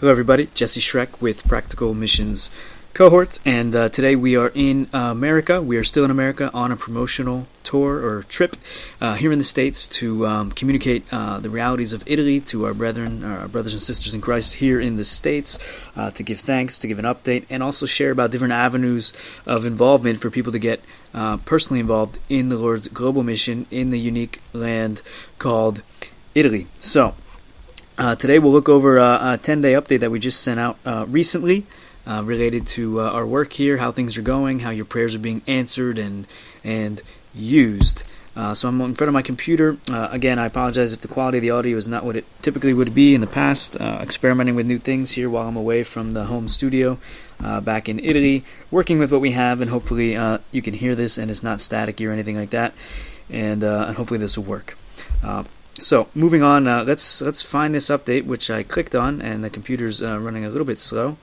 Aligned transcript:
Hello, 0.00 0.12
everybody. 0.12 0.48
Jesse 0.54 0.78
Schreck 0.80 1.20
with 1.20 1.48
Practical 1.48 1.92
Missions 1.92 2.50
Cohorts, 2.94 3.40
and 3.44 3.74
uh, 3.74 3.88
today 3.88 4.14
we 4.14 4.36
are 4.36 4.52
in 4.54 4.88
uh, 4.94 5.10
America. 5.10 5.60
We 5.60 5.76
are 5.76 5.82
still 5.82 6.04
in 6.04 6.10
America 6.12 6.52
on 6.54 6.70
a 6.70 6.76
promotional 6.76 7.48
tour 7.64 8.06
or 8.06 8.22
trip 8.22 8.54
uh, 9.00 9.14
here 9.14 9.32
in 9.32 9.38
the 9.38 9.44
States 9.44 9.88
to 9.98 10.24
um, 10.24 10.52
communicate 10.52 11.02
uh, 11.10 11.40
the 11.40 11.50
realities 11.50 11.92
of 11.92 12.04
Italy 12.06 12.38
to 12.42 12.64
our 12.64 12.74
brethren, 12.74 13.24
our 13.24 13.48
brothers 13.48 13.72
and 13.72 13.82
sisters 13.82 14.14
in 14.14 14.20
Christ 14.20 14.54
here 14.54 14.80
in 14.80 14.94
the 14.94 15.02
States, 15.02 15.58
uh, 15.96 16.12
to 16.12 16.22
give 16.22 16.38
thanks, 16.38 16.78
to 16.78 16.86
give 16.86 17.00
an 17.00 17.04
update, 17.04 17.44
and 17.50 17.60
also 17.60 17.84
share 17.84 18.12
about 18.12 18.30
different 18.30 18.52
avenues 18.52 19.12
of 19.46 19.66
involvement 19.66 20.20
for 20.20 20.30
people 20.30 20.52
to 20.52 20.60
get 20.60 20.80
uh, 21.12 21.38
personally 21.38 21.80
involved 21.80 22.20
in 22.28 22.50
the 22.50 22.56
Lord's 22.56 22.86
global 22.86 23.24
mission 23.24 23.66
in 23.72 23.90
the 23.90 23.98
unique 23.98 24.40
land 24.52 25.00
called 25.40 25.82
Italy. 26.36 26.68
So, 26.78 27.16
uh, 27.98 28.14
today 28.14 28.38
we'll 28.38 28.52
look 28.52 28.68
over 28.68 28.98
uh, 28.98 29.34
a 29.34 29.38
10 29.38 29.60
day 29.60 29.72
update 29.72 30.00
that 30.00 30.10
we 30.10 30.20
just 30.20 30.40
sent 30.40 30.60
out 30.60 30.78
uh, 30.86 31.04
recently 31.08 31.66
uh, 32.06 32.22
related 32.24 32.66
to 32.66 33.00
uh, 33.00 33.10
our 33.10 33.26
work 33.26 33.52
here, 33.52 33.78
how 33.78 33.92
things 33.92 34.16
are 34.16 34.22
going, 34.22 34.60
how 34.60 34.70
your 34.70 34.84
prayers 34.84 35.14
are 35.14 35.18
being 35.18 35.42
answered 35.46 35.98
and, 35.98 36.26
and 36.64 37.02
used. 37.34 38.04
Uh, 38.34 38.54
so 38.54 38.68
I'm 38.68 38.80
in 38.80 38.94
front 38.94 39.08
of 39.08 39.14
my 39.14 39.22
computer. 39.22 39.78
again, 39.88 40.38
I 40.38 40.46
apologize 40.46 40.92
if 40.92 41.00
the 41.00 41.08
quality 41.08 41.38
of 41.38 41.42
the 41.42 41.50
audio 41.50 41.76
is 41.76 41.88
not 41.88 42.04
what 42.04 42.14
it 42.14 42.24
typically 42.40 42.72
would 42.72 42.94
be 42.94 43.14
in 43.14 43.20
the 43.20 43.26
past. 43.26 43.74
experimenting 43.74 44.54
with 44.54 44.64
new 44.64 44.78
things 44.78 45.12
here 45.12 45.28
while 45.28 45.48
I'm 45.48 45.56
away 45.56 45.82
from 45.82 46.12
the 46.12 46.26
home 46.26 46.48
studio 46.48 46.98
back 47.40 47.88
in 47.88 47.98
Italy, 47.98 48.44
working 48.70 49.00
with 49.00 49.10
what 49.10 49.20
we 49.20 49.32
have, 49.32 49.60
and 49.60 49.70
hopefully 49.70 50.12
you 50.52 50.62
can 50.62 50.74
hear 50.74 50.94
this 50.94 51.18
and 51.18 51.32
it's 51.32 51.42
not 51.42 51.58
staticky 51.58 52.08
or 52.08 52.12
anything 52.12 52.36
like 52.36 52.50
that. 52.50 52.74
And, 53.28 53.64
and 53.64 53.96
hopefully 53.96 54.20
this 54.20 54.38
will 54.38 54.44
work. 54.44 54.78
So 55.80 56.08
moving 56.12 56.42
on, 56.42 56.66
uh, 56.66 56.82
let's 56.82 57.22
let's 57.22 57.40
find 57.40 57.72
this 57.72 57.88
update, 57.88 58.24
which 58.26 58.50
I 58.50 58.64
clicked 58.64 58.96
on, 58.96 59.22
and 59.22 59.44
the 59.44 59.50
computer's 59.50 60.02
uh, 60.02 60.18
running 60.18 60.44
a 60.44 60.48
little 60.48 60.66
bit 60.66 60.78
slow. 60.78 61.18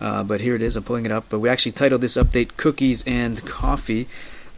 Uh, 0.00 0.24
but 0.24 0.40
here 0.40 0.56
it 0.56 0.62
is. 0.62 0.74
I'm 0.74 0.82
pulling 0.82 1.06
it 1.06 1.12
up. 1.12 1.26
But 1.28 1.38
we 1.38 1.48
actually 1.48 1.70
titled 1.70 2.00
this 2.00 2.16
update 2.16 2.56
"Cookies 2.56 3.04
and 3.06 3.46
Coffee" 3.46 4.08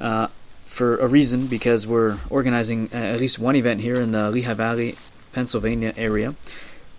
uh, 0.00 0.28
for 0.64 0.96
a 0.96 1.06
reason, 1.06 1.46
because 1.46 1.86
we're 1.86 2.20
organizing 2.30 2.88
uh, 2.90 2.96
at 2.96 3.20
least 3.20 3.38
one 3.38 3.54
event 3.54 3.82
here 3.82 3.96
in 3.96 4.12
the 4.12 4.30
Lehigh 4.30 4.54
Valley, 4.54 4.96
Pennsylvania 5.32 5.92
area, 5.94 6.34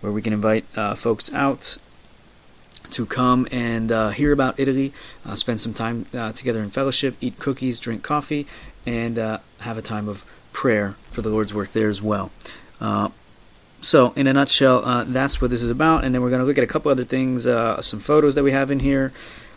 where 0.01 0.11
we 0.11 0.21
can 0.21 0.31
invite 0.31 0.65
uh, 0.77 0.93
folks 0.93 1.33
out 1.33 1.77
to 2.91 3.07
come 3.07 3.47
and 3.51 3.89
hear 4.13 4.31
about 4.31 4.59
Italy, 4.59 4.93
spend 5.33 5.59
some 5.59 5.73
time 5.73 6.05
together 6.35 6.61
in 6.61 6.69
fellowship, 6.69 7.15
eat 7.19 7.39
cookies, 7.39 7.79
drink 7.79 8.03
coffee, 8.03 8.45
and 8.85 9.17
have 9.17 9.77
a 9.79 9.81
time 9.81 10.07
of 10.07 10.23
prayer 10.55 10.95
for 11.11 11.21
the 11.21 11.29
Lord's 11.29 11.53
work 11.53 11.73
there 11.73 11.89
as 11.89 12.01
well. 12.01 12.31
Uh, 12.79 13.09
so, 13.81 14.13
in 14.15 14.25
a 14.25 14.33
nutshell, 14.33 14.83
uh, 14.85 15.03
that's 15.03 15.41
what 15.41 15.51
this 15.51 15.61
is 15.61 15.69
about. 15.69 16.03
And 16.03 16.15
then 16.15 16.21
we're 16.21 16.29
going 16.29 16.39
to 16.39 16.45
look 16.45 16.57
at 16.57 16.63
a 16.63 16.67
couple 16.67 16.89
other 16.89 17.03
things, 17.03 17.45
uh, 17.45 17.81
some 17.81 17.99
photos 17.99 18.33
that 18.35 18.43
we 18.43 18.53
have 18.53 18.71
in 18.71 18.79
here, 18.79 19.11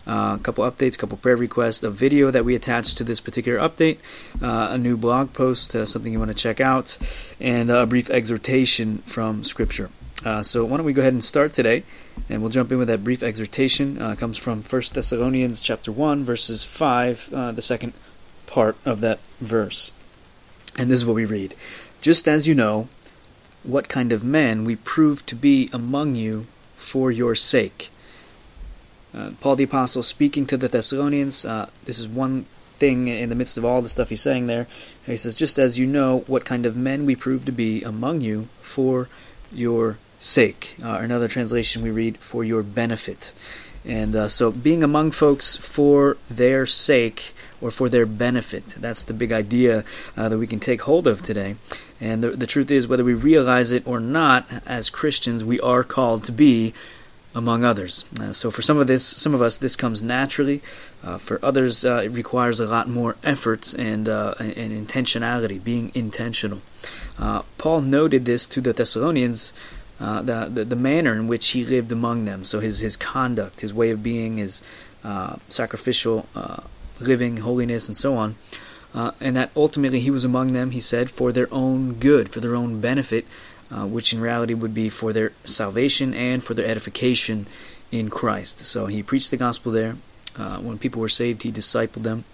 uh, 0.06 0.36
a 0.38 0.42
couple 0.42 0.69
updates, 0.69 0.96
a 0.96 0.98
couple 0.98 1.16
prayer 1.16 1.36
requests, 1.36 1.82
a 1.84 1.91
video 1.91 2.30
that 2.32 2.44
we 2.44 2.54
attached 2.56 2.98
to 2.98 3.04
this 3.04 3.20
particular 3.20 3.58
update, 3.58 3.98
uh, 4.42 4.69
a 4.72 4.76
new 4.76 4.96
blog 4.96 5.32
post, 5.32 5.74
uh, 5.74 5.86
something 5.86 6.12
you 6.12 6.19
want 6.19 6.30
to 6.30 6.36
check 6.36 6.60
out, 6.60 6.98
and 7.41 7.70
a 7.70 7.86
brief 7.86 8.10
exhortation 8.10 8.98
from 9.06 9.44
Scripture. 9.44 9.91
so, 10.42 10.64
why 10.64 10.76
don't 10.76 10.84
we 10.84 10.92
go 10.92 11.00
ahead 11.00 11.12
and 11.12 11.24
start 11.24 11.52
today, 11.52 11.84
and 12.28 12.42
we'll 12.42 12.50
jump 12.50 12.72
in 12.72 12.78
with 12.78 12.88
that 12.88 13.04
brief 13.04 13.22
exhortation. 13.22 13.96
comes 14.16 14.36
from 14.36 14.62
1 14.62 14.82
Thessalonians 14.92 15.62
chapter 15.62 15.92
1, 15.92 16.24
verses 16.24 16.64
5, 16.64 17.30
the 17.54 17.62
second 17.62 17.92
part 18.46 18.76
of 18.84 19.00
that 19.00 19.20
verse. 19.41 19.92
And 20.78 20.90
this 20.90 21.00
is 21.00 21.06
what 21.06 21.16
we 21.16 21.24
read 21.24 21.54
Just 22.00 22.28
as 22.28 22.46
you 22.46 22.54
know 22.54 22.88
what 23.64 23.88
kind 23.88 24.12
of 24.12 24.22
men 24.24 24.64
we 24.64 24.76
prove 24.76 25.26
to 25.26 25.34
be 25.34 25.68
among 25.72 26.14
you 26.14 26.46
for 26.76 27.10
your 27.10 27.34
sake. 27.34 27.90
Uh, 29.12 29.32
Paul 29.40 29.56
the 29.56 29.64
Apostle 29.64 30.02
speaking 30.02 30.46
to 30.46 30.56
the 30.56 30.68
Thessalonians, 30.68 31.44
uh, 31.44 31.68
this 31.84 31.98
is 31.98 32.06
one 32.06 32.46
thing 32.78 33.08
in 33.08 33.28
the 33.28 33.34
midst 33.34 33.58
of 33.58 33.64
all 33.64 33.82
the 33.82 33.88
stuff 33.88 34.10
he's 34.10 34.22
saying 34.22 34.47
there. 34.47 34.69
He 35.04 35.16
says, 35.16 35.34
Just 35.34 35.58
as 35.58 35.78
you 35.78 35.86
know 35.86 36.20
what 36.28 36.44
kind 36.44 36.64
of 36.64 36.76
men 36.76 37.04
we 37.04 37.16
prove 37.16 37.44
to 37.47 37.53
be 37.53 37.82
among 37.82 38.20
you 38.20 38.48
for 38.60 39.08
your 39.50 39.98
sake. 40.20 40.76
Uh, 40.82 40.98
another 41.00 41.26
translation 41.26 41.82
we 41.82 41.91
read, 41.91 42.19
for 42.19 42.44
your 42.44 42.62
benefit. 42.62 43.32
And 43.88 44.15
uh, 44.15 44.28
so 44.28 44.53
being 44.53 44.84
among 44.84 45.10
folks 45.10 45.56
for 45.56 46.19
their 46.31 46.66
sake 46.66 47.32
or 47.60 47.71
for 47.71 47.88
their 47.88 48.06
benefit. 48.06 48.69
That's 48.78 49.03
the 49.03 49.15
big 49.15 49.32
idea 49.32 49.84
uh, 50.16 50.28
that 50.28 50.38
we 50.38 50.47
can 50.47 50.60
take 50.60 50.82
hold 50.82 51.06
of 51.06 51.22
today. 51.22 51.56
And 52.00 52.22
the, 52.22 52.31
the 52.31 52.47
truth 52.47 52.71
is, 52.71 52.87
whether 52.87 53.03
we 53.03 53.15
realize 53.15 53.72
it 53.72 53.87
or 53.87 53.98
not, 53.98 54.47
as 54.66 54.91
Christians, 54.91 55.43
we 55.43 55.59
are 55.60 55.82
called 55.82 56.22
to 56.25 56.32
be 56.32 56.72
among 57.34 57.65
others. 57.65 58.04
Uh, 58.21 58.32
so 58.32 58.50
for 58.50 58.62
some 58.62 58.78
of 58.78 58.87
this, 58.87 59.04
some 59.04 59.34
of 59.34 59.43
us, 59.43 59.59
this 59.59 59.77
comes 59.77 60.03
naturally. 60.03 60.62
Uh, 61.03 61.19
for 61.19 61.38
others, 61.44 61.84
uh, 61.84 62.03
it 62.04 62.09
requires 62.10 62.60
a 62.60 62.66
lot 62.66 62.88
more 62.88 63.16
effort 63.22 63.75
and, 63.75 64.09
uh, 64.09 64.34
and 64.38 64.72
intentionality, 64.72 65.62
being 65.62 65.91
intentional. 65.94 66.60
Uh, 67.19 67.43
Paul 67.59 67.81
noted 67.82 68.25
this 68.25 68.47
to 68.48 68.60
the 68.60 68.72
Thessalonians. 68.72 69.53
Uh, 70.00 70.22
the, 70.22 70.48
the, 70.48 70.64
the 70.64 70.76
manner 70.76 71.14
in 71.14 71.26
which 71.26 71.48
he 71.48 71.64
lived 71.64 71.91
among 71.91 72.25
them, 72.25 72.44
so 72.44 72.60
his 72.60 72.78
his 72.78 72.97
conduct, 72.97 73.60
his 73.60 73.75
way 73.75 73.91
of 73.91 74.03
being, 74.03 74.36
his 74.36 74.62
sacrificial 75.48 76.26
living, 77.00 77.38
holiness, 77.38 77.88
and 77.88 77.97
so 77.97 78.16
on. 78.16 78.36
Uh, 78.94 79.12
and 79.20 79.36
that 79.36 79.50
ultimately 79.54 80.00
he 80.00 80.10
was 80.10 80.25
among 80.25 80.53
them, 80.53 80.70
he 80.70 80.81
said, 80.81 81.10
for 81.10 81.32
their 81.32 81.53
own 81.53 81.94
good, 81.94 82.31
for 82.31 82.41
their 82.41 82.56
own 82.56 82.81
benefit, 82.81 83.26
uh, 83.70 83.86
which 83.86 84.12
in 84.12 84.20
reality 84.20 84.54
would 84.54 84.75
be 84.75 84.88
for 84.88 85.12
their 85.12 85.32
salvation 85.44 86.15
and 86.15 86.42
for 86.42 86.54
their 86.54 86.66
edification 86.66 87.47
in 87.92 88.09
Christ. 88.09 88.60
So 88.60 88.86
he 88.86 89.03
preached 89.03 89.30
the 89.30 89.36
gospel 89.36 89.72
there. 89.72 89.97
Uh, 90.36 90.59
when 90.59 90.78
people 90.78 91.00
were 91.00 91.09
saved, 91.09 91.42
he 91.42 91.53
discipled 91.53 92.03
them. 92.03 92.25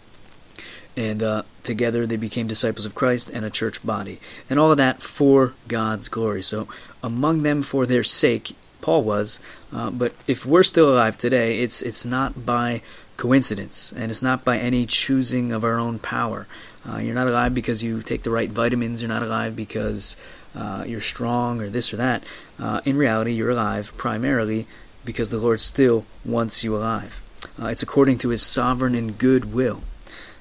And 0.96 1.22
uh, 1.22 1.42
together 1.62 2.06
they 2.06 2.16
became 2.16 2.46
disciples 2.46 2.86
of 2.86 2.94
Christ 2.94 3.30
and 3.30 3.44
a 3.44 3.50
church 3.50 3.84
body. 3.84 4.20
And 4.48 4.58
all 4.58 4.70
of 4.70 4.78
that 4.78 5.02
for 5.02 5.54
God's 5.66 6.08
glory. 6.08 6.42
So 6.42 6.68
among 7.02 7.42
them 7.42 7.62
for 7.62 7.86
their 7.86 8.04
sake, 8.04 8.56
Paul 8.80 9.02
was. 9.02 9.40
Uh, 9.72 9.90
but 9.90 10.14
if 10.26 10.46
we're 10.46 10.62
still 10.62 10.92
alive 10.92 11.18
today, 11.18 11.60
it's, 11.60 11.82
it's 11.82 12.04
not 12.04 12.46
by 12.46 12.82
coincidence, 13.16 13.92
and 13.92 14.10
it's 14.10 14.22
not 14.22 14.44
by 14.44 14.58
any 14.58 14.86
choosing 14.86 15.52
of 15.52 15.64
our 15.64 15.78
own 15.78 15.98
power. 15.98 16.46
Uh, 16.88 16.98
you're 16.98 17.14
not 17.14 17.28
alive 17.28 17.54
because 17.54 17.82
you 17.82 18.02
take 18.02 18.22
the 18.22 18.30
right 18.30 18.50
vitamins. 18.50 19.00
You're 19.00 19.08
not 19.08 19.22
alive 19.22 19.56
because 19.56 20.16
uh, 20.54 20.84
you're 20.86 21.00
strong 21.00 21.60
or 21.60 21.70
this 21.70 21.92
or 21.92 21.96
that. 21.96 22.24
Uh, 22.58 22.80
in 22.84 22.96
reality, 22.96 23.32
you're 23.32 23.50
alive 23.50 23.96
primarily 23.96 24.66
because 25.04 25.30
the 25.30 25.38
Lord 25.38 25.60
still 25.60 26.04
wants 26.24 26.62
you 26.62 26.76
alive. 26.76 27.22
Uh, 27.60 27.66
it's 27.66 27.82
according 27.82 28.18
to 28.18 28.30
His 28.30 28.42
sovereign 28.42 28.94
and 28.94 29.18
good 29.18 29.52
will, 29.52 29.82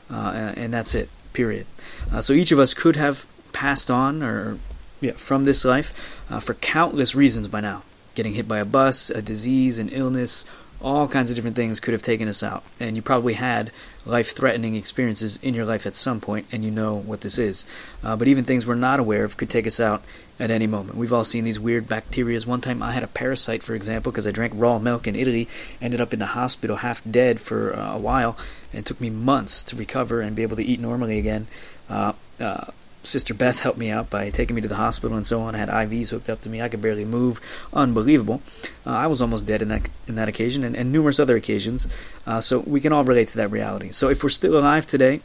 and 0.09 0.74
that's 0.74 0.96
it. 0.96 1.09
Period. 1.34 1.66
Uh, 2.12 2.22
so 2.22 2.34
each 2.34 2.52
of 2.52 2.59
us 2.59 2.74
could 2.74 2.96
have 2.96 3.25
passed 3.53 3.90
on 3.90 4.22
or 4.22 4.59
yeah, 5.02 5.14
from 5.14 5.44
this 5.44 5.66
life 5.66 5.94
for 6.41 6.53
countless 6.56 7.16
reasons 7.16 7.47
by 7.47 7.59
now. 7.59 7.84
Getting 8.16 8.34
hit 8.34 8.47
by 8.47 8.59
a 8.59 8.66
bus, 8.66 9.09
a 9.09 9.22
disease, 9.22 9.80
an 9.80 9.90
illness, 9.90 10.46
all 10.80 11.08
kinds 11.08 11.31
of 11.31 11.36
different 11.36 11.56
things 11.56 11.80
could 11.80 11.94
have 11.94 12.03
taken 12.03 12.28
us 12.28 12.44
out. 12.44 12.64
And 12.80 12.96
you 12.96 13.02
probably 13.02 13.34
had 13.34 13.72
life 14.06 14.36
threatening 14.36 14.75
experiences 14.75 15.40
in 15.41 15.53
your 15.53 15.66
life 15.66 15.86
at 15.86 15.96
some 15.96 16.19
point, 16.19 16.47
and 16.52 16.64
you 16.64 16.72
know 16.72 16.96
what 16.96 17.22
this 17.22 17.38
is. 17.38 17.66
Uh, 18.03 18.16
but 18.16 18.28
even 18.28 18.44
things 18.44 18.66
we're 18.66 18.75
not 18.75 19.00
aware 19.00 19.24
of 19.24 19.38
could 19.38 19.50
take 19.50 19.68
us 19.68 19.80
out 19.80 20.03
at 20.40 20.52
any 20.52 20.68
moment. 20.68 20.97
We've 20.97 21.14
all 21.14 21.24
seen 21.24 21.44
these 21.44 21.59
weird 21.59 21.88
bacteria. 21.88 22.40
One 22.41 22.62
time 22.62 22.81
I 22.81 22.91
had 22.91 23.03
a 23.03 23.08
parasite, 23.08 23.64
for 23.64 23.75
example, 23.75 24.12
because 24.12 24.28
I 24.28 24.31
drank 24.31 24.53
raw 24.56 24.80
milk 24.80 25.08
in 25.08 25.16
Italy, 25.16 25.47
ended 25.81 26.02
up 26.02 26.14
in 26.14 26.19
the 26.19 26.28
hospital 26.28 26.78
half 26.78 27.02
dead 27.09 27.40
for 27.40 27.75
uh, 27.75 27.96
a 27.96 28.00
while, 28.00 28.38
and 28.72 28.80
it 28.80 28.86
took 28.86 29.00
me 29.00 29.09
months 29.09 29.64
to 29.66 29.75
recover 29.75 30.22
and 30.22 30.35
be 30.35 30.44
able 30.44 30.58
to 30.58 30.64
eat 30.64 30.80
normally 30.80 31.20
again. 31.20 31.47
Uh, 31.90 32.14
uh 32.40 32.66
Sister 33.03 33.34
Beth 33.34 33.59
helped 33.59 33.78
me 33.78 33.90
out 33.90 34.09
by 34.09 34.30
taking 34.30 34.56
me 34.56 34.62
to 34.62 34.68
the 34.68 34.75
hospital 34.75 35.16
and 35.16 35.25
so 35.25 35.41
on. 35.41 35.56
I 35.56 35.59
had 35.59 35.69
IVs 35.69 36.09
hooked 36.09 36.30
up 36.30 36.41
to 36.41 36.50
me. 36.50 36.62
I 36.62 36.69
could 36.69 36.81
barely 36.81 37.06
move. 37.06 37.41
Unbelievable. 37.74 38.41
Uh, 38.86 38.91
I 38.91 39.08
was 39.08 39.22
almost 39.22 39.46
dead 39.46 39.61
in 39.61 39.67
that 39.67 39.90
in 40.08 40.16
that 40.16 40.29
occasion 40.29 40.64
and, 40.64 40.76
and 40.76 40.91
numerous 40.91 41.20
other 41.20 41.35
occasions. 41.35 41.88
Uh, 42.26 42.40
so 42.40 42.59
we 42.59 42.79
can 42.79 42.94
all 42.94 43.03
relate 43.03 43.28
to 43.29 43.38
that 43.38 43.52
reality. 43.52 43.91
So 43.91 44.09
if 44.09 44.23
we're 44.23 44.29
still 44.29 44.58
alive 44.58 44.88
today, 44.88 45.22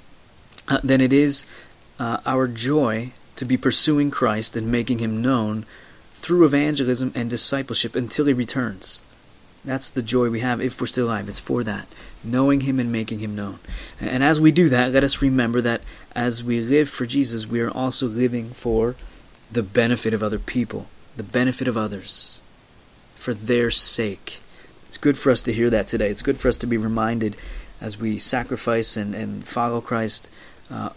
uh, 0.66 0.80
then 0.82 1.00
it 1.00 1.12
is 1.12 1.46
uh, 1.98 2.18
our 2.26 2.48
joy 2.48 3.12
to 3.36 3.44
be 3.44 3.56
pursuing 3.56 4.10
Christ 4.10 4.56
and 4.56 4.70
making 4.70 4.98
Him 4.98 5.22
known 5.22 5.64
through 6.12 6.44
evangelism 6.44 7.12
and 7.14 7.30
discipleship 7.30 7.94
until 7.94 8.26
He 8.26 8.32
returns. 8.32 9.02
That's 9.64 9.90
the 9.90 10.02
joy 10.02 10.30
we 10.30 10.40
have 10.40 10.60
if 10.60 10.80
we're 10.80 10.86
still 10.86 11.06
alive. 11.06 11.28
It's 11.28 11.40
for 11.40 11.64
that, 11.64 11.86
knowing 12.24 12.62
Him 12.62 12.78
and 12.78 12.92
making 12.92 13.18
Him 13.18 13.34
known. 13.34 13.58
And 14.00 14.22
as 14.22 14.40
we 14.40 14.52
do 14.52 14.68
that, 14.68 14.92
let 14.92 15.04
us 15.04 15.20
remember 15.20 15.60
that 15.60 15.82
as 16.14 16.42
we 16.42 16.60
live 16.60 16.88
for 16.88 17.06
Jesus, 17.06 17.46
we 17.46 17.60
are 17.60 17.70
also 17.70 18.06
living 18.06 18.50
for 18.50 18.96
the 19.50 19.62
benefit 19.62 20.14
of 20.14 20.22
other 20.22 20.38
people, 20.38 20.86
the 21.16 21.22
benefit 21.22 21.68
of 21.68 21.76
others, 21.76 22.40
for 23.16 23.34
their 23.34 23.70
sake. 23.70 24.40
It's 24.86 24.98
good 24.98 25.18
for 25.18 25.30
us 25.30 25.42
to 25.42 25.52
hear 25.52 25.70
that 25.70 25.88
today. 25.88 26.08
It's 26.08 26.22
good 26.22 26.38
for 26.38 26.48
us 26.48 26.56
to 26.58 26.66
be 26.66 26.76
reminded 26.76 27.36
as 27.80 27.98
we 27.98 28.18
sacrifice 28.18 28.96
and, 28.96 29.14
and 29.14 29.46
follow 29.46 29.80
Christ. 29.80 30.30
Uh, 30.70 30.90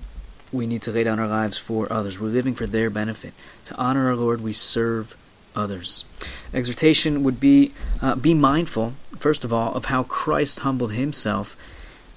we 0.51 0.67
need 0.67 0.81
to 0.83 0.91
lay 0.91 1.03
down 1.03 1.19
our 1.19 1.27
lives 1.27 1.57
for 1.57 1.91
others. 1.91 2.19
We're 2.19 2.29
living 2.29 2.53
for 2.53 2.67
their 2.67 2.89
benefit. 2.89 3.33
To 3.65 3.75
honor 3.75 4.07
our 4.07 4.15
Lord, 4.15 4.41
we 4.41 4.53
serve 4.53 5.15
others. 5.55 6.05
Exhortation 6.53 7.23
would 7.23 7.39
be 7.39 7.71
uh, 8.01 8.15
be 8.15 8.33
mindful, 8.33 8.93
first 9.17 9.43
of 9.43 9.53
all, 9.53 9.73
of 9.73 9.85
how 9.85 10.03
Christ 10.03 10.61
humbled 10.61 10.93
himself 10.93 11.55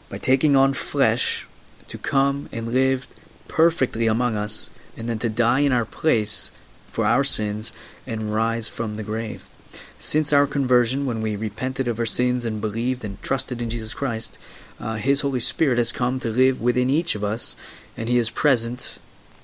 by 0.08 0.18
taking 0.18 0.56
on 0.56 0.72
flesh 0.72 1.46
to 1.88 1.98
come 1.98 2.48
and 2.52 2.72
live 2.72 3.08
perfectly 3.48 4.06
among 4.06 4.36
us, 4.36 4.70
and 4.96 5.08
then 5.08 5.18
to 5.18 5.28
die 5.28 5.60
in 5.60 5.72
our 5.72 5.84
place 5.84 6.50
for 6.86 7.04
our 7.04 7.24
sins 7.24 7.72
and 8.06 8.34
rise 8.34 8.68
from 8.68 8.96
the 8.96 9.02
grave. 9.02 9.50
Since 9.98 10.32
our 10.32 10.46
conversion, 10.46 11.06
when 11.06 11.20
we 11.20 11.36
repented 11.36 11.88
of 11.88 11.98
our 11.98 12.06
sins 12.06 12.44
and 12.44 12.60
believed 12.60 13.04
and 13.04 13.20
trusted 13.22 13.60
in 13.62 13.70
Jesus 13.70 13.94
Christ, 13.94 14.38
uh, 14.78 14.96
His 14.96 15.22
Holy 15.22 15.40
Spirit 15.40 15.78
has 15.78 15.92
come 15.92 16.20
to 16.20 16.28
live 16.28 16.60
within 16.60 16.90
each 16.90 17.14
of 17.14 17.24
us, 17.24 17.56
and 17.96 18.08
He 18.08 18.18
is 18.18 18.30
present 18.30 18.98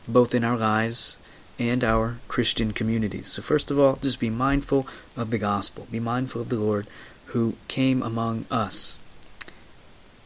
both 0.07 0.35
in 0.35 0.45
our 0.45 0.57
lives 0.57 1.19
and 1.61 1.85
our 1.85 2.17
Christian 2.27 2.73
communities. 2.73 3.29
So, 3.29 3.43
first 3.43 3.71
of 3.71 3.79
all, 3.79 3.99
just 4.01 4.19
be 4.19 4.31
mindful 4.31 4.89
of 5.15 5.31
the 5.31 5.39
gospel. 5.39 5.87
Be 5.91 6.01
mindful 6.01 6.41
of 6.41 6.49
the 6.49 6.57
Lord 6.57 6.87
who 7.27 7.55
came 7.69 8.03
among 8.03 8.47
us. 8.51 8.99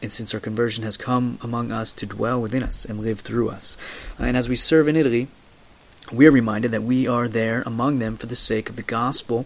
And 0.01 0.11
since 0.11 0.33
our 0.33 0.39
conversion 0.39 0.85
has 0.85 0.95
come 0.95 1.37
among 1.41 1.71
us 1.71 1.91
to 1.93 2.05
dwell 2.05 2.41
within 2.41 2.63
us 2.63 2.85
and 2.85 3.01
live 3.01 3.19
through 3.19 3.49
us. 3.49 3.77
And 4.17 4.37
as 4.37 4.47
we 4.47 4.55
serve 4.55 4.87
in 4.87 4.95
Italy, 4.95 5.27
we 6.11 6.25
are 6.25 6.31
reminded 6.31 6.71
that 6.71 6.83
we 6.83 7.05
are 7.05 7.27
there 7.27 7.63
among 7.65 7.99
them 7.99 8.15
for 8.15 8.27
the 8.27 8.35
sake 8.35 8.69
of 8.69 8.77
the 8.77 8.81
gospel 8.81 9.45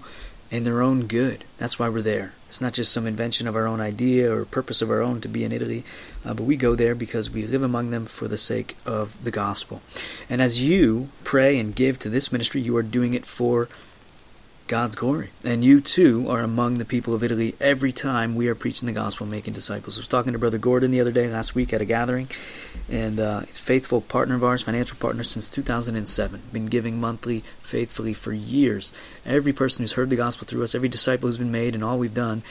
and 0.52 0.66
their 0.66 0.82
own 0.82 1.08
good. 1.08 1.44
That's 1.58 1.80
why 1.80 1.90
we're 1.90 2.02
there. 2.02 2.34
It's 2.50 2.60
not 2.60 2.74
just 2.74 2.92
some 2.92 3.06
invention 3.06 3.48
of 3.48 3.56
our 3.56 3.68
own 3.68 3.80
idea 3.80 4.34
or 4.36 4.44
purpose 4.44 4.82
of 4.82 4.90
our 4.90 5.04
own 5.04 5.22
to 5.22 5.28
be 5.28 5.44
in 5.44 5.52
Italy, 5.52 5.84
uh, 6.26 6.34
but 6.34 6.44
we 6.44 6.58
go 6.58 6.74
there 6.74 6.96
because 6.96 7.30
we 7.30 7.46
live 7.46 7.62
among 7.62 7.92
them 7.92 8.08
for 8.08 8.28
the 8.28 8.40
sake 8.40 8.76
of 8.88 9.24
the 9.24 9.30
gospel. 9.30 9.84
And 10.32 10.42
as 10.42 10.60
you 10.60 11.10
pray 11.24 11.60
and 11.60 11.76
give 11.76 12.00
to 12.00 12.10
this 12.10 12.32
ministry, 12.32 12.60
you 12.60 12.76
are 12.76 12.82
doing 12.84 13.14
it 13.14 13.28
for 13.28 13.70
God's 14.70 14.96
glory. 14.96 15.32
And 15.44 15.64
you 15.64 15.82
too 15.82 16.30
are 16.30 16.42
among 16.42 16.76
the 16.76 16.86
people 16.86 17.16
of 17.16 17.24
Italy 17.24 17.56
every 17.60 17.92
time 17.92 18.36
we 18.36 18.48
are 18.48 18.54
preaching 18.54 18.86
the 18.86 18.94
gospel, 18.94 19.26
making 19.26 19.54
disciples. 19.54 19.98
I 19.98 20.02
was 20.02 20.08
talking 20.08 20.32
to 20.32 20.38
Brother 20.38 20.60
Gordon 20.60 20.92
the 20.92 21.02
other 21.02 21.12
day, 21.12 21.28
last 21.28 21.56
week 21.56 21.74
at 21.74 21.82
a 21.82 21.86
gathering, 21.86 22.30
and 22.88 23.20
uh, 23.20 23.40
faithful 23.42 24.00
partner 24.00 24.36
of 24.36 24.44
ours, 24.44 24.62
financial 24.62 24.96
partner 25.00 25.24
since 25.24 25.50
2007. 25.50 26.44
Been 26.54 26.68
giving 26.68 27.02
monthly, 27.02 27.44
faithfully 27.64 28.14
for 28.14 28.32
years. 28.32 28.94
Every 29.26 29.54
person 29.54 29.82
who's 29.82 29.94
heard 29.94 30.12
the 30.12 30.16
gospel 30.16 30.46
through 30.46 30.64
us, 30.64 30.76
every 30.76 30.88
disciple 30.88 31.28
who's 31.28 31.40
been 31.40 31.52
made, 31.52 31.74
and 31.74 31.84
all 31.84 31.98
we've 31.98 32.14
done, 32.14 32.44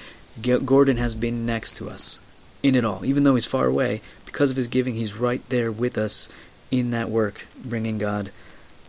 Gordon 0.42 0.96
has 0.96 1.14
been 1.14 1.46
next 1.46 1.76
to 1.76 1.88
us 1.88 2.20
in 2.64 2.74
it 2.74 2.84
all. 2.84 3.04
Even 3.04 3.22
though 3.22 3.36
he's 3.36 3.46
far 3.46 3.66
away, 3.66 4.02
because 4.26 4.50
of 4.50 4.56
his 4.56 4.66
giving, 4.66 4.96
he's 4.96 5.16
right 5.16 5.48
there 5.50 5.70
with 5.70 5.96
us 5.96 6.28
in 6.72 6.90
that 6.90 7.10
work, 7.10 7.46
bringing 7.64 7.96
God 7.96 8.32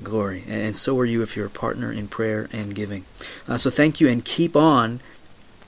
glory. 0.04 0.44
And 0.48 0.76
so 0.76 0.98
are 1.00 1.06
you 1.06 1.22
if 1.22 1.36
you're 1.36 1.48
a 1.48 1.52
partner 1.52 1.92
in 1.92 2.08
prayer 2.08 2.50
and 2.52 2.76
giving. 2.76 3.06
Uh, 3.48 3.58
so 3.58 3.70
thank 3.70 4.00
you 4.00 4.08
and 4.08 4.24
keep 4.24 4.56
on 4.56 5.00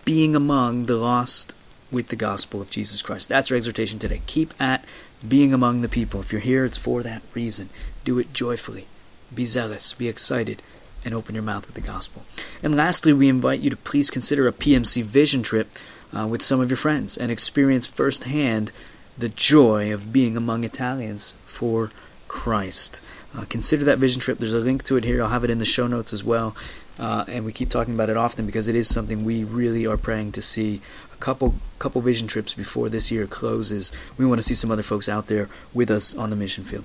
being 0.05 0.35
among 0.35 0.85
the 0.85 0.95
lost 0.95 1.55
with 1.91 2.07
the 2.07 2.15
gospel 2.15 2.61
of 2.61 2.69
Jesus 2.69 3.01
Christ. 3.01 3.29
That's 3.29 3.51
our 3.51 3.57
exhortation 3.57 3.99
today. 3.99 4.21
Keep 4.25 4.53
at 4.59 4.85
being 5.27 5.53
among 5.53 5.81
the 5.81 5.89
people. 5.89 6.21
If 6.21 6.31
you're 6.31 6.41
here, 6.41 6.65
it's 6.65 6.77
for 6.77 7.03
that 7.03 7.21
reason. 7.33 7.69
Do 8.03 8.17
it 8.17 8.33
joyfully. 8.33 8.87
Be 9.33 9.45
zealous. 9.45 9.93
Be 9.93 10.07
excited. 10.07 10.61
And 11.03 11.13
open 11.13 11.33
your 11.33 11.43
mouth 11.43 11.65
with 11.65 11.75
the 11.75 11.81
gospel. 11.81 12.25
And 12.61 12.75
lastly, 12.75 13.11
we 13.11 13.27
invite 13.27 13.59
you 13.59 13.71
to 13.71 13.75
please 13.75 14.11
consider 14.11 14.47
a 14.47 14.53
PMC 14.53 15.03
vision 15.03 15.41
trip 15.41 15.69
uh, 16.15 16.27
with 16.27 16.43
some 16.43 16.61
of 16.61 16.69
your 16.69 16.77
friends 16.77 17.17
and 17.17 17.31
experience 17.31 17.87
firsthand 17.87 18.71
the 19.17 19.29
joy 19.29 19.93
of 19.93 20.13
being 20.13 20.37
among 20.37 20.63
Italians 20.63 21.35
for 21.45 21.91
Christ. 22.27 23.01
Uh, 23.35 23.45
consider 23.49 23.85
that 23.85 23.97
vision 23.97 24.19
trip. 24.19 24.39
There's 24.39 24.53
a 24.53 24.59
link 24.59 24.83
to 24.83 24.97
it 24.97 25.03
here. 25.03 25.23
I'll 25.23 25.29
have 25.29 25.43
it 25.43 25.49
in 25.49 25.59
the 25.59 25.65
show 25.65 25.87
notes 25.87 26.11
as 26.11 26.23
well. 26.23 26.55
Uh, 26.99 27.25
and 27.27 27.45
we 27.45 27.53
keep 27.53 27.69
talking 27.69 27.93
about 27.93 28.09
it 28.09 28.17
often 28.17 28.45
because 28.45 28.67
it 28.67 28.75
is 28.75 28.87
something 28.87 29.23
we 29.23 29.43
really 29.43 29.87
are 29.87 29.97
praying 29.97 30.33
to 30.33 30.41
see 30.41 30.81
a 31.13 31.17
couple 31.17 31.55
couple 31.79 32.01
vision 32.01 32.27
trips 32.27 32.53
before 32.53 32.89
this 32.89 33.09
year 33.09 33.25
closes. 33.25 33.91
We 34.17 34.25
want 34.25 34.39
to 34.39 34.43
see 34.43 34.53
some 34.53 34.69
other 34.69 34.83
folks 34.83 35.09
out 35.09 35.27
there 35.27 35.49
with 35.73 35.89
us 35.89 36.15
on 36.15 36.29
the 36.29 36.35
mission 36.35 36.63
field. 36.63 36.83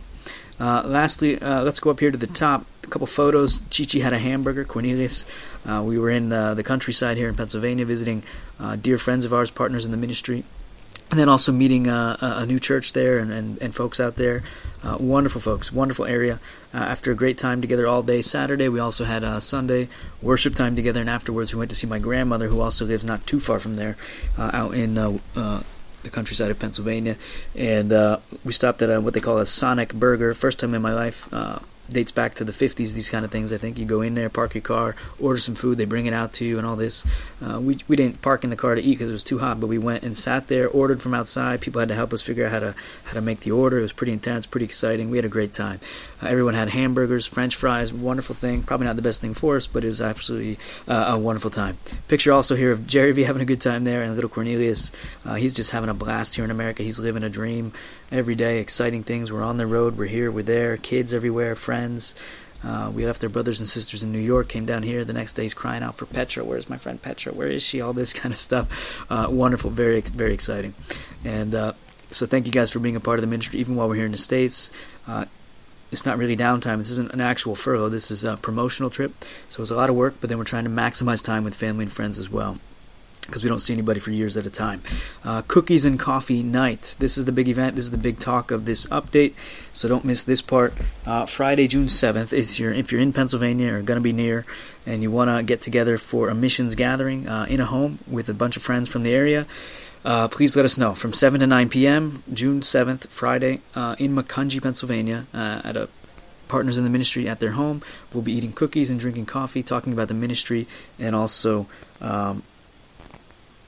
Uh, 0.58 0.82
lastly, 0.86 1.38
uh, 1.42 1.62
let's 1.62 1.80
go 1.80 1.90
up 1.90 2.00
here 2.00 2.10
to 2.10 2.16
the 2.16 2.26
top. 2.26 2.64
A 2.84 2.86
couple 2.86 3.06
photos. 3.06 3.60
Chichi 3.68 4.00
had 4.00 4.12
a 4.12 4.18
hamburger. 4.18 4.64
Cornelius. 4.64 5.26
Uh, 5.68 5.82
we 5.84 5.98
were 5.98 6.08
in 6.08 6.32
uh, 6.32 6.54
the 6.54 6.62
countryside 6.62 7.16
here 7.16 7.28
in 7.28 7.34
Pennsylvania 7.34 7.84
visiting 7.84 8.22
dear 8.80 8.96
friends 8.96 9.24
of 9.24 9.34
ours, 9.34 9.50
partners 9.50 9.84
in 9.84 9.90
the 9.90 9.96
ministry 9.98 10.44
and 11.10 11.20
then 11.20 11.28
also 11.28 11.52
meeting 11.52 11.88
uh, 11.88 12.16
a 12.20 12.46
new 12.46 12.58
church 12.58 12.92
there 12.92 13.18
and, 13.18 13.32
and, 13.32 13.62
and 13.62 13.74
folks 13.74 14.00
out 14.00 14.16
there. 14.16 14.42
Uh, 14.82 14.96
wonderful 14.98 15.40
folks, 15.40 15.72
wonderful 15.72 16.04
area. 16.04 16.38
Uh, 16.74 16.78
after 16.78 17.10
a 17.10 17.14
great 17.14 17.38
time 17.38 17.60
together 17.60 17.86
all 17.86 18.02
day 18.02 18.20
Saturday, 18.22 18.68
we 18.68 18.78
also 18.78 19.04
had 19.04 19.24
a 19.24 19.40
Sunday 19.40 19.88
worship 20.20 20.54
time 20.54 20.76
together, 20.76 21.00
and 21.00 21.10
afterwards 21.10 21.54
we 21.54 21.58
went 21.58 21.70
to 21.70 21.76
see 21.76 21.86
my 21.86 21.98
grandmother, 21.98 22.48
who 22.48 22.60
also 22.60 22.84
lives 22.84 23.04
not 23.04 23.26
too 23.26 23.40
far 23.40 23.58
from 23.58 23.74
there, 23.74 23.96
uh, 24.36 24.50
out 24.52 24.74
in 24.74 24.98
uh, 24.98 25.18
uh, 25.34 25.62
the 26.02 26.10
countryside 26.10 26.50
of 26.50 26.58
Pennsylvania. 26.58 27.16
And 27.54 27.90
we 28.44 28.52
stopped 28.52 28.82
at 28.82 28.90
a, 28.90 29.00
what 29.00 29.14
they 29.14 29.20
call 29.20 29.38
a 29.38 29.46
Sonic 29.46 29.94
Burger. 29.94 30.34
First 30.34 30.60
time 30.60 30.74
in 30.74 30.82
my 30.82 30.92
life 30.92 31.28
dates 31.88 32.12
back 32.12 32.34
to 32.34 32.44
the 32.44 32.52
50s 32.52 32.94
these 32.94 33.10
kind 33.10 33.24
of 33.24 33.30
things. 33.30 33.52
I 33.52 33.58
think 33.58 33.78
you 33.78 33.84
go 33.84 34.02
in 34.02 34.14
there 34.14 34.28
park 34.28 34.54
your 34.54 34.62
car 34.62 34.96
order 35.20 35.38
some 35.38 35.54
food 35.54 35.78
they 35.78 35.84
bring 35.84 36.06
it 36.06 36.12
out 36.12 36.32
to 36.34 36.44
you 36.44 36.58
and 36.58 36.66
all 36.66 36.76
this. 36.76 37.06
Uh, 37.44 37.60
we, 37.60 37.78
we 37.88 37.96
didn't 37.96 38.22
park 38.22 38.44
in 38.44 38.50
the 38.50 38.56
car 38.56 38.74
to 38.74 38.80
eat 38.80 38.94
because 38.94 39.10
it 39.10 39.12
was 39.12 39.24
too 39.24 39.38
hot 39.38 39.60
but 39.60 39.66
we 39.66 39.78
went 39.78 40.02
and 40.02 40.16
sat 40.16 40.48
there 40.48 40.68
ordered 40.68 41.02
from 41.02 41.14
outside. 41.14 41.60
People 41.60 41.80
had 41.80 41.88
to 41.88 41.94
help 41.94 42.12
us 42.12 42.22
figure 42.22 42.46
out 42.46 42.52
how 42.52 42.60
to 42.60 42.74
how 43.04 43.12
to 43.12 43.20
make 43.20 43.40
the 43.40 43.50
order. 43.50 43.78
It 43.78 43.82
was 43.82 43.92
pretty 43.92 44.12
intense 44.12 44.46
pretty 44.46 44.64
exciting. 44.64 45.10
We 45.10 45.18
had 45.18 45.24
a 45.24 45.30
great 45.30 45.52
time. 45.52 45.80
Uh, 46.22 46.26
everyone 46.26 46.54
had 46.54 46.70
hamburgers 46.70 47.26
french 47.26 47.54
fries 47.54 47.92
wonderful 47.92 48.34
thing. 48.34 48.62
Probably 48.62 48.86
not 48.86 48.96
the 48.96 49.02
best 49.02 49.20
thing 49.20 49.34
for 49.34 49.56
us 49.56 49.66
but 49.66 49.84
it 49.84 49.88
was 49.88 50.02
absolutely 50.02 50.58
uh, 50.88 51.06
a 51.08 51.18
wonderful 51.18 51.50
time. 51.50 51.78
Picture 52.08 52.32
also 52.32 52.56
here 52.56 52.72
of 52.72 52.86
jerry 52.86 53.12
v 53.12 53.22
having 53.26 53.42
a 53.42 53.46
good 53.46 53.60
time 53.60 53.84
there 53.84 54.02
and 54.02 54.14
little 54.14 54.30
cornelius. 54.30 54.92
Uh, 55.24 55.34
he's 55.34 55.54
just 55.54 55.70
having 55.70 55.90
a 55.90 55.94
blast 55.94 56.36
here 56.36 56.44
in 56.44 56.50
america. 56.50 56.82
He's 56.82 56.98
living 56.98 57.22
a 57.22 57.28
dream 57.28 57.72
every 58.10 58.34
day. 58.34 58.60
Exciting 58.60 59.02
things. 59.02 59.32
We're 59.32 59.42
on 59.42 59.56
the 59.56 59.66
road. 59.66 59.96
We're 59.96 60.06
here. 60.06 60.30
We're 60.30 60.42
there. 60.42 60.76
Kids 60.76 61.12
everywhere. 61.12 61.54
Friends 61.54 61.75
friends. 61.76 62.14
Uh, 62.64 62.90
we 62.92 63.06
left 63.06 63.20
their 63.20 63.30
brothers 63.30 63.60
and 63.60 63.68
sisters 63.68 64.02
in 64.02 64.10
New 64.10 64.18
York, 64.18 64.48
came 64.48 64.64
down 64.64 64.82
here. 64.82 65.04
The 65.04 65.12
next 65.12 65.34
day, 65.34 65.42
he's 65.42 65.54
crying 65.54 65.82
out 65.82 65.94
for 65.94 66.06
Petra. 66.06 66.42
Where's 66.42 66.70
my 66.70 66.78
friend 66.78 67.00
Petra? 67.00 67.32
Where 67.32 67.48
is 67.48 67.62
she? 67.62 67.82
All 67.82 67.92
this 67.92 68.12
kind 68.14 68.32
of 68.32 68.38
stuff. 68.38 68.66
Uh, 69.10 69.26
wonderful, 69.28 69.70
very, 69.70 70.00
very 70.00 70.32
exciting. 70.32 70.74
And 71.22 71.54
uh, 71.54 71.74
so, 72.10 72.24
thank 72.24 72.46
you 72.46 72.52
guys 72.52 72.70
for 72.70 72.78
being 72.78 72.96
a 72.96 73.00
part 73.00 73.18
of 73.18 73.20
the 73.20 73.26
ministry, 73.26 73.60
even 73.60 73.76
while 73.76 73.88
we're 73.88 73.96
here 73.96 74.06
in 74.06 74.12
the 74.12 74.18
States. 74.18 74.70
Uh, 75.06 75.26
it's 75.92 76.06
not 76.06 76.16
really 76.16 76.36
downtime. 76.36 76.78
This 76.78 76.90
isn't 76.90 77.12
an 77.12 77.20
actual 77.20 77.54
furlough. 77.54 77.90
This 77.90 78.10
is 78.10 78.24
a 78.24 78.38
promotional 78.38 78.90
trip. 78.90 79.12
So, 79.50 79.60
it's 79.62 79.70
a 79.70 79.76
lot 79.76 79.90
of 79.90 79.96
work, 79.96 80.14
but 80.20 80.30
then 80.30 80.38
we're 80.38 80.44
trying 80.44 80.64
to 80.64 80.70
maximize 80.70 81.22
time 81.22 81.44
with 81.44 81.54
family 81.54 81.84
and 81.84 81.92
friends 81.92 82.18
as 82.18 82.30
well 82.30 82.58
because 83.26 83.42
we 83.42 83.48
don't 83.48 83.60
see 83.60 83.72
anybody 83.72 84.00
for 84.00 84.10
years 84.10 84.36
at 84.36 84.46
a 84.46 84.50
time. 84.50 84.82
Uh, 85.24 85.42
cookies 85.42 85.84
and 85.84 85.98
coffee 85.98 86.42
night. 86.42 86.94
This 86.98 87.18
is 87.18 87.24
the 87.24 87.32
big 87.32 87.48
event. 87.48 87.76
This 87.76 87.84
is 87.84 87.90
the 87.90 87.98
big 87.98 88.18
talk 88.18 88.50
of 88.50 88.64
this 88.64 88.86
update. 88.86 89.34
So 89.72 89.88
don't 89.88 90.04
miss 90.04 90.24
this 90.24 90.40
part. 90.40 90.74
Uh, 91.04 91.26
Friday, 91.26 91.68
June 91.68 91.88
seventh. 91.88 92.32
If 92.32 92.58
you're 92.58 92.72
if 92.72 92.92
you're 92.92 93.00
in 93.00 93.12
Pennsylvania 93.12 93.74
or 93.74 93.82
to 93.82 94.00
be 94.00 94.12
near, 94.12 94.44
and 94.86 95.02
you 95.02 95.10
want 95.10 95.30
to 95.30 95.42
get 95.42 95.60
together 95.60 95.98
for 95.98 96.28
a 96.28 96.34
missions 96.34 96.74
gathering 96.74 97.28
uh, 97.28 97.46
in 97.48 97.60
a 97.60 97.66
home 97.66 97.98
with 98.06 98.28
a 98.28 98.34
bunch 98.34 98.56
of 98.56 98.62
friends 98.62 98.88
from 98.88 99.02
the 99.02 99.12
area. 99.12 99.46
Uh, 100.04 100.28
please 100.28 100.54
let 100.54 100.64
us 100.64 100.78
know 100.78 100.94
from 100.94 101.12
7 101.12 101.40
to 101.40 101.46
9 101.48 101.68
p.m. 101.68 102.22
June 102.32 102.60
7th, 102.60 103.08
Friday, 103.08 103.60
uh, 103.74 103.96
in 103.98 104.14
Macungie, 104.14 104.62
Pennsylvania, 104.62 105.26
uh, 105.34 105.60
at 105.64 105.76
a 105.76 105.88
partners 106.46 106.78
in 106.78 106.84
the 106.84 106.90
ministry 106.90 107.28
at 107.28 107.40
their 107.40 107.52
home. 107.52 107.82
We'll 108.12 108.22
be 108.22 108.32
eating 108.32 108.52
cookies 108.52 108.88
and 108.88 109.00
drinking 109.00 109.26
coffee, 109.26 109.64
talking 109.64 109.92
about 109.92 110.06
the 110.08 110.14
ministry, 110.14 110.68
and 110.96 111.16
also 111.16 111.66
um, 112.00 112.44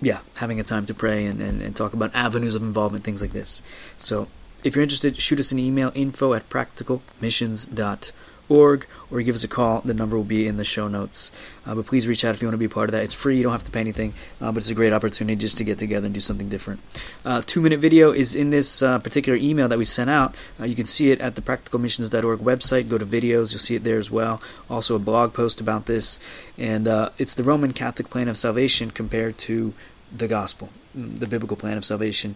yeah, 0.00 0.20
having 0.36 0.60
a 0.60 0.64
time 0.64 0.86
to 0.86 0.94
pray 0.94 1.26
and, 1.26 1.40
and, 1.40 1.60
and 1.60 1.74
talk 1.74 1.92
about 1.92 2.14
avenues 2.14 2.54
of 2.54 2.62
involvement, 2.62 3.04
things 3.04 3.20
like 3.20 3.32
this. 3.32 3.62
So 3.96 4.28
if 4.62 4.74
you're 4.76 4.82
interested, 4.82 5.20
shoot 5.20 5.40
us 5.40 5.52
an 5.52 5.58
email, 5.58 5.92
info 5.94 6.34
at 6.34 6.48
practicalmissions.org, 6.48 8.12
or 8.48 9.22
give 9.22 9.34
us 9.34 9.44
a 9.44 9.48
call. 9.48 9.80
The 9.82 9.94
number 9.94 10.16
will 10.16 10.24
be 10.24 10.46
in 10.46 10.56
the 10.56 10.64
show 10.64 10.88
notes. 10.88 11.32
Uh, 11.66 11.74
but 11.74 11.86
please 11.86 12.08
reach 12.08 12.24
out 12.24 12.34
if 12.34 12.40
you 12.40 12.48
want 12.48 12.54
to 12.54 12.58
be 12.58 12.68
part 12.68 12.88
of 12.88 12.92
that. 12.92 13.04
It's 13.04 13.14
free, 13.14 13.36
you 13.36 13.42
don't 13.42 13.52
have 13.52 13.64
to 13.64 13.70
pay 13.70 13.80
anything, 13.80 14.14
uh, 14.40 14.52
but 14.52 14.58
it's 14.58 14.70
a 14.70 14.74
great 14.74 14.92
opportunity 14.92 15.36
just 15.36 15.58
to 15.58 15.64
get 15.64 15.78
together 15.78 16.06
and 16.06 16.14
do 16.14 16.20
something 16.20 16.48
different. 16.48 16.80
Uh, 17.24 17.42
two 17.44 17.60
minute 17.60 17.80
video 17.80 18.10
is 18.10 18.34
in 18.34 18.50
this 18.50 18.82
uh, 18.82 18.98
particular 18.98 19.38
email 19.38 19.68
that 19.68 19.78
we 19.78 19.84
sent 19.84 20.08
out. 20.08 20.34
Uh, 20.58 20.64
you 20.64 20.74
can 20.74 20.86
see 20.86 21.10
it 21.10 21.20
at 21.20 21.34
the 21.34 21.42
practicalmissions.org 21.42 22.40
website. 22.40 22.88
Go 22.88 22.98
to 22.98 23.06
videos, 23.06 23.52
you'll 23.52 23.58
see 23.58 23.74
it 23.74 23.84
there 23.84 23.98
as 23.98 24.10
well. 24.10 24.40
Also, 24.70 24.94
a 24.94 24.98
blog 24.98 25.34
post 25.34 25.60
about 25.60 25.86
this. 25.86 26.20
And 26.56 26.88
uh, 26.88 27.10
it's 27.18 27.34
the 27.34 27.42
Roman 27.42 27.72
Catholic 27.72 28.08
plan 28.10 28.28
of 28.28 28.38
salvation 28.38 28.90
compared 28.90 29.38
to 29.38 29.74
the 30.10 30.28
gospel, 30.28 30.70
the 30.94 31.26
biblical 31.26 31.56
plan 31.56 31.76
of 31.76 31.84
salvation. 31.84 32.34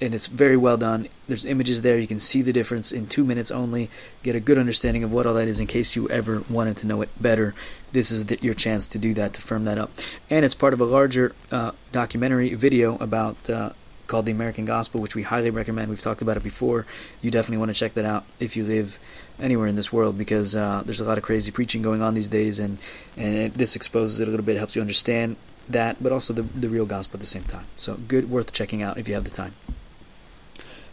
And 0.00 0.14
it's 0.14 0.28
very 0.28 0.56
well 0.56 0.76
done. 0.76 1.08
There's 1.26 1.44
images 1.44 1.82
there. 1.82 1.98
You 1.98 2.06
can 2.06 2.20
see 2.20 2.40
the 2.40 2.52
difference 2.52 2.92
in 2.92 3.08
two 3.08 3.24
minutes 3.24 3.50
only. 3.50 3.90
Get 4.22 4.36
a 4.36 4.40
good 4.40 4.56
understanding 4.56 5.02
of 5.02 5.12
what 5.12 5.26
all 5.26 5.34
that 5.34 5.48
is 5.48 5.58
in 5.58 5.66
case 5.66 5.96
you 5.96 6.08
ever 6.08 6.44
wanted 6.48 6.76
to 6.78 6.86
know 6.86 7.02
it 7.02 7.10
better. 7.20 7.54
This 7.90 8.10
is 8.10 8.26
the, 8.26 8.38
your 8.40 8.54
chance 8.54 8.86
to 8.88 8.98
do 8.98 9.12
that, 9.14 9.32
to 9.34 9.40
firm 9.40 9.64
that 9.64 9.76
up. 9.76 9.90
And 10.30 10.44
it's 10.44 10.54
part 10.54 10.72
of 10.72 10.80
a 10.80 10.84
larger 10.84 11.34
uh, 11.50 11.72
documentary 11.90 12.54
video 12.54 12.96
about 12.98 13.50
uh, 13.50 13.70
called 14.08 14.26
The 14.26 14.32
American 14.32 14.64
Gospel, 14.64 15.00
which 15.00 15.14
we 15.14 15.22
highly 15.22 15.50
recommend. 15.50 15.90
We've 15.90 16.00
talked 16.00 16.22
about 16.22 16.36
it 16.36 16.42
before. 16.42 16.86
You 17.22 17.30
definitely 17.30 17.58
want 17.58 17.70
to 17.70 17.74
check 17.74 17.94
that 17.94 18.04
out 18.04 18.24
if 18.40 18.56
you 18.56 18.64
live 18.64 18.98
anywhere 19.38 19.68
in 19.68 19.76
this 19.76 19.92
world 19.92 20.18
because 20.18 20.56
uh, 20.56 20.82
there's 20.84 21.00
a 21.00 21.04
lot 21.04 21.18
of 21.18 21.24
crazy 21.24 21.52
preaching 21.52 21.82
going 21.82 22.02
on 22.02 22.14
these 22.14 22.28
days, 22.28 22.58
and, 22.58 22.78
and 23.16 23.36
it, 23.36 23.54
this 23.54 23.76
exposes 23.76 24.18
it 24.18 24.26
a 24.26 24.30
little 24.30 24.44
bit, 24.44 24.56
helps 24.56 24.74
you 24.74 24.82
understand 24.82 25.36
that, 25.68 26.02
but 26.02 26.10
also 26.10 26.32
the, 26.32 26.42
the 26.42 26.68
real 26.68 26.86
gospel 26.86 27.16
at 27.16 27.20
the 27.20 27.26
same 27.26 27.44
time. 27.44 27.66
So, 27.76 27.94
good, 28.08 28.30
worth 28.30 28.52
checking 28.52 28.82
out 28.82 28.98
if 28.98 29.06
you 29.06 29.14
have 29.14 29.24
the 29.24 29.30
time. 29.30 29.54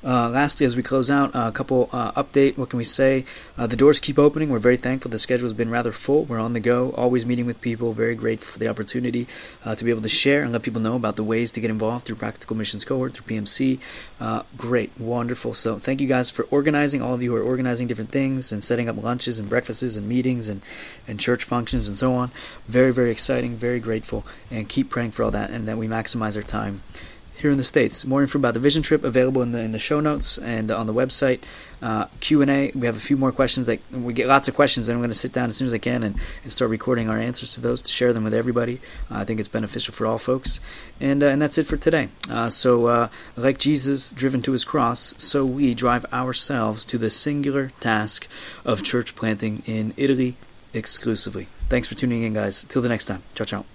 Uh, 0.05 0.29
lastly, 0.29 0.67
as 0.67 0.75
we 0.75 0.83
close 0.83 1.09
out, 1.09 1.35
uh, 1.35 1.47
a 1.47 1.51
couple 1.51 1.89
uh, 1.91 2.11
update. 2.11 2.59
What 2.59 2.69
can 2.69 2.77
we 2.77 2.83
say? 2.83 3.25
Uh, 3.57 3.65
the 3.65 3.75
doors 3.75 3.99
keep 3.99 4.19
opening. 4.19 4.49
We're 4.49 4.59
very 4.59 4.77
thankful. 4.77 5.09
The 5.09 5.17
schedule 5.17 5.47
has 5.47 5.53
been 5.53 5.71
rather 5.71 5.91
full. 5.91 6.25
We're 6.25 6.39
on 6.39 6.53
the 6.53 6.59
go, 6.59 6.91
always 6.91 7.25
meeting 7.25 7.47
with 7.47 7.59
people. 7.59 7.91
Very 7.93 8.13
grateful 8.13 8.53
for 8.53 8.59
the 8.59 8.67
opportunity 8.67 9.25
uh, 9.65 9.73
to 9.73 9.83
be 9.83 9.89
able 9.89 10.03
to 10.03 10.09
share 10.09 10.43
and 10.43 10.53
let 10.53 10.61
people 10.61 10.79
know 10.79 10.95
about 10.95 11.15
the 11.15 11.23
ways 11.23 11.49
to 11.51 11.59
get 11.59 11.71
involved 11.71 12.05
through 12.05 12.17
Practical 12.17 12.55
Missions 12.55 12.85
Cohort, 12.85 13.13
through 13.13 13.35
PMC. 13.35 13.79
Great, 14.55 14.91
wonderful. 14.99 15.55
So 15.55 15.79
thank 15.79 15.99
you 15.99 16.07
guys 16.07 16.29
for 16.29 16.43
organizing. 16.51 17.01
All 17.01 17.15
of 17.15 17.23
you 17.23 17.31
who 17.31 17.37
are 17.37 17.43
organizing 17.43 17.87
different 17.87 18.11
things 18.11 18.51
and 18.51 18.63
setting 18.63 18.87
up 18.87 19.01
lunches 19.01 19.39
and 19.39 19.49
breakfasts 19.49 19.95
and 19.95 20.07
meetings 20.07 20.49
and, 20.49 20.61
and 21.07 21.19
church 21.19 21.43
functions 21.43 21.87
and 21.87 21.97
so 21.97 22.13
on. 22.13 22.29
Very, 22.67 22.93
very 22.93 23.09
exciting. 23.09 23.55
Very 23.55 23.79
grateful. 23.79 24.23
And 24.51 24.69
keep 24.69 24.91
praying 24.91 25.11
for 25.11 25.23
all 25.23 25.31
that 25.31 25.49
and 25.49 25.67
that 25.67 25.77
we 25.77 25.87
maximize 25.87 26.37
our 26.37 26.43
time 26.43 26.83
here 27.45 27.51
in 27.51 27.57
the 27.57 27.63
states. 27.63 28.05
More 28.05 28.23
info 28.23 28.39
about 28.39 28.55
the 28.55 28.59
Vision 28.59 28.81
Trip 28.81 29.03
available 29.03 29.43
in 29.43 29.51
the 29.51 29.59
in 29.59 29.71
the 29.71 29.79
show 29.79 29.99
notes 29.99 30.39
and 30.39 30.71
on 30.71 30.87
the 30.87 30.93
website. 30.93 31.41
Uh, 31.79 32.05
Q 32.19 32.41
and 32.41 32.49
A. 32.49 32.71
We 32.73 32.87
have 32.87 32.97
a 32.97 32.99
few 32.99 33.17
more 33.17 33.31
questions. 33.31 33.67
That 33.67 33.79
we 33.91 34.13
get 34.13 34.27
lots 34.27 34.47
of 34.47 34.55
questions, 34.55 34.87
and 34.87 34.95
I'm 34.95 35.01
going 35.01 35.11
to 35.11 35.15
sit 35.15 35.31
down 35.31 35.49
as 35.49 35.57
soon 35.57 35.67
as 35.67 35.73
I 35.73 35.77
can 35.77 36.01
and, 36.01 36.15
and 36.41 36.51
start 36.51 36.71
recording 36.71 37.07
our 37.07 37.19
answers 37.19 37.51
to 37.51 37.61
those 37.61 37.83
to 37.83 37.89
share 37.89 38.13
them 38.13 38.23
with 38.23 38.33
everybody. 38.33 38.81
Uh, 39.11 39.19
I 39.19 39.25
think 39.25 39.39
it's 39.39 39.47
beneficial 39.47 39.93
for 39.93 40.07
all 40.07 40.17
folks. 40.17 40.59
And 40.99 41.21
uh, 41.21 41.27
and 41.27 41.39
that's 41.41 41.59
it 41.59 41.67
for 41.67 41.77
today. 41.77 42.09
Uh, 42.29 42.49
so 42.49 42.87
uh, 42.87 43.07
like 43.37 43.59
Jesus 43.59 44.11
driven 44.11 44.41
to 44.41 44.53
his 44.53 44.65
cross, 44.65 45.13
so 45.19 45.45
we 45.45 45.75
drive 45.75 46.05
ourselves 46.11 46.83
to 46.85 46.97
the 46.97 47.11
singular 47.11 47.71
task 47.79 48.27
of 48.65 48.81
church 48.81 49.15
planting 49.15 49.61
in 49.67 49.93
Italy 49.97 50.35
exclusively. 50.73 51.47
Thanks 51.69 51.87
for 51.87 51.95
tuning 51.95 52.23
in, 52.23 52.33
guys. 52.33 52.63
Till 52.63 52.81
the 52.81 52.89
next 52.89 53.05
time. 53.05 53.21
Ciao, 53.35 53.45
ciao. 53.45 53.74